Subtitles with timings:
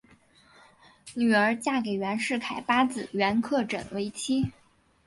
[1.13, 4.51] 女儿嫁给袁世凯八子袁克轸为妻。